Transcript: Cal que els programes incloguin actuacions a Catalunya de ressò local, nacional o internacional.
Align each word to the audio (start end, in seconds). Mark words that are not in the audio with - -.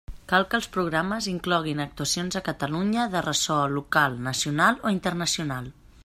Cal 0.31 0.45
que 0.51 0.55
els 0.59 0.67
programes 0.75 1.25
incloguin 1.33 1.83
actuacions 1.83 2.39
a 2.39 2.41
Catalunya 2.47 3.05
de 3.15 3.21
ressò 3.25 3.57
local, 3.75 4.17
nacional 4.29 4.81
o 4.89 4.95
internacional. 4.97 5.69